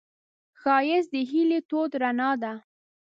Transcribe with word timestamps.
ښایست 0.61 1.09
د 1.13 1.15
هیلې 1.31 1.59
تود 1.69 1.91
رڼا 2.01 2.31
ده 2.41 2.53